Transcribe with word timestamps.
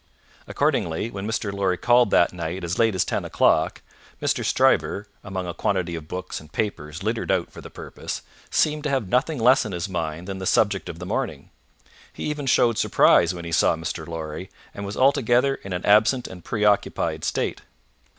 Accordingly, 0.47 1.11
when 1.11 1.27
Mr. 1.27 1.53
Lorry 1.53 1.77
called 1.77 2.09
that 2.09 2.33
night 2.33 2.63
as 2.63 2.79
late 2.79 2.95
as 2.95 3.05
ten 3.05 3.23
o'clock, 3.23 3.83
Mr. 4.19 4.43
Stryver, 4.43 5.05
among 5.23 5.45
a 5.45 5.53
quantity 5.53 5.93
of 5.93 6.07
books 6.07 6.39
and 6.39 6.51
papers 6.51 7.03
littered 7.03 7.29
out 7.31 7.51
for 7.51 7.61
the 7.61 7.69
purpose, 7.69 8.23
seemed 8.49 8.83
to 8.85 8.89
have 8.89 9.07
nothing 9.09 9.37
less 9.37 9.63
on 9.63 9.73
his 9.73 9.87
mind 9.87 10.27
than 10.27 10.39
the 10.39 10.47
subject 10.47 10.89
of 10.89 10.97
the 10.97 11.05
morning. 11.05 11.51
He 12.11 12.23
even 12.23 12.47
showed 12.47 12.79
surprise 12.79 13.35
when 13.35 13.45
he 13.45 13.51
saw 13.51 13.75
Mr. 13.75 14.07
Lorry, 14.07 14.49
and 14.73 14.87
was 14.87 14.97
altogether 14.97 15.53
in 15.53 15.71
an 15.71 15.85
absent 15.85 16.27
and 16.27 16.43
preoccupied 16.43 17.23
state. 17.23 17.61